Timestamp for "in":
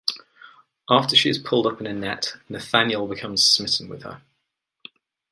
1.79-1.85